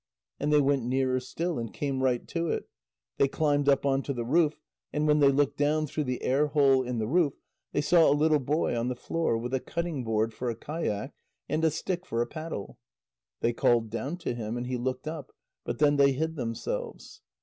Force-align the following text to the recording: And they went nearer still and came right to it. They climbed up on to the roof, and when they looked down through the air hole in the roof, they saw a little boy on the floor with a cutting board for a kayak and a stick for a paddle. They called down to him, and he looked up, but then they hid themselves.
And 0.39 0.51
they 0.51 0.59
went 0.61 0.81
nearer 0.83 1.19
still 1.19 1.59
and 1.59 1.71
came 1.71 2.01
right 2.01 2.27
to 2.29 2.47
it. 2.47 2.67
They 3.17 3.27
climbed 3.27 3.69
up 3.69 3.85
on 3.85 4.01
to 4.01 4.13
the 4.13 4.25
roof, 4.25 4.59
and 4.91 5.05
when 5.05 5.19
they 5.19 5.29
looked 5.31 5.57
down 5.57 5.85
through 5.85 6.05
the 6.05 6.23
air 6.23 6.47
hole 6.47 6.81
in 6.81 6.97
the 6.97 7.05
roof, 7.05 7.33
they 7.71 7.81
saw 7.81 8.09
a 8.09 8.11
little 8.17 8.39
boy 8.39 8.75
on 8.75 8.87
the 8.87 8.95
floor 8.95 9.37
with 9.37 9.53
a 9.53 9.59
cutting 9.59 10.03
board 10.03 10.33
for 10.33 10.49
a 10.49 10.55
kayak 10.55 11.13
and 11.47 11.63
a 11.63 11.69
stick 11.69 12.03
for 12.07 12.19
a 12.19 12.25
paddle. 12.25 12.79
They 13.41 13.53
called 13.53 13.91
down 13.91 14.17
to 14.25 14.33
him, 14.33 14.57
and 14.57 14.65
he 14.65 14.75
looked 14.75 15.07
up, 15.07 15.33
but 15.65 15.77
then 15.77 15.97
they 15.97 16.13
hid 16.13 16.35
themselves. 16.35 17.21